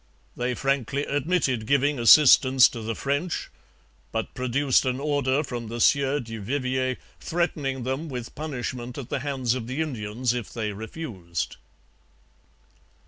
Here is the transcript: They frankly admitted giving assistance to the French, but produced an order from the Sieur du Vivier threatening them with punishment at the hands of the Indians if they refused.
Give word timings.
They 0.35 0.55
frankly 0.55 1.05
admitted 1.05 1.67
giving 1.67 1.99
assistance 1.99 2.67
to 2.69 2.81
the 2.81 2.95
French, 2.95 3.51
but 4.11 4.33
produced 4.33 4.83
an 4.83 4.99
order 4.99 5.43
from 5.43 5.67
the 5.67 5.79
Sieur 5.79 6.19
du 6.19 6.41
Vivier 6.41 6.97
threatening 7.19 7.83
them 7.83 8.09
with 8.09 8.33
punishment 8.33 8.97
at 8.97 9.09
the 9.09 9.19
hands 9.19 9.53
of 9.53 9.67
the 9.67 9.79
Indians 9.79 10.33
if 10.33 10.51
they 10.51 10.71
refused. 10.71 11.57